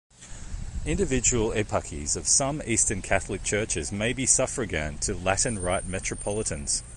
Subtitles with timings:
[0.83, 6.81] Individual eparchies of some Eastern Catholic churches may be suffragan to Latin-rite metropolitans.